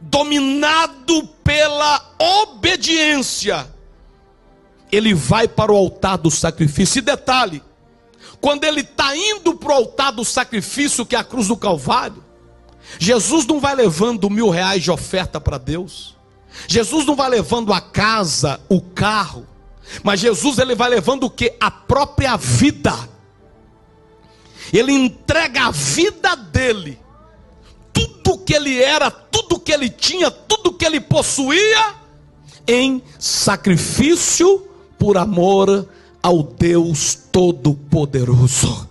[0.00, 3.66] dominado pela obediência,
[4.90, 6.98] ele vai para o altar do sacrifício.
[6.98, 7.62] E detalhe:
[8.40, 12.24] quando ele está indo para o altar do sacrifício, que é a cruz do Calvário,
[12.98, 16.16] Jesus não vai levando mil reais de oferta para Deus.
[16.66, 19.46] Jesus não vai levando a casa, o carro,
[20.02, 21.54] mas Jesus ele vai levando o que?
[21.60, 22.94] A própria vida.
[24.72, 26.98] Ele entrega a vida dele,
[27.92, 29.10] tudo que ele era,
[29.68, 31.94] que ele tinha, tudo que ele possuía,
[32.66, 34.66] em sacrifício
[34.98, 35.86] por amor
[36.22, 38.88] ao Deus Todo-Poderoso.